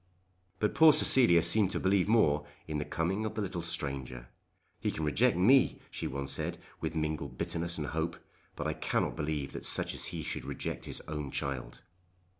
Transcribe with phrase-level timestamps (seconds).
[0.57, 4.29] But poor Cecilia seemed to believe more in the coming of the little stranger.
[4.79, 8.17] "He can reject me," she once said, with mingled bitterness and hope,
[8.55, 11.81] "but I cannot believe that such as he should reject his own child."